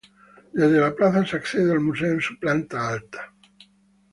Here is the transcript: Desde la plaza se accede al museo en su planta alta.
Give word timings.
Desde 0.51 0.79
la 0.79 0.95
plaza 0.95 1.23
se 1.23 1.35
accede 1.37 1.71
al 1.71 1.79
museo 1.79 2.13
en 2.13 2.21
su 2.21 2.35
planta 2.39 2.87
alta. 2.89 3.35